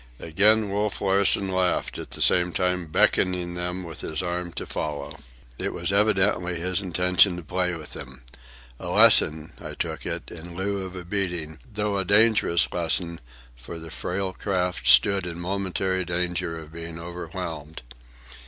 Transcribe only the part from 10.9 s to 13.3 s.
a beating, though a dangerous lesson,